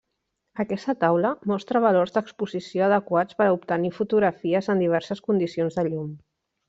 Aquesta 0.61 0.93
taula 1.01 1.33
mostra 1.51 1.81
valors 1.83 2.15
d'exposició 2.15 2.85
adequats 2.87 3.37
per 3.43 3.47
a 3.49 3.53
obtenir 3.59 3.93
fotografies 3.99 4.71
en 4.75 4.83
diverses 4.85 5.23
condicions 5.29 5.79
de 5.81 5.85
llum. 5.93 6.11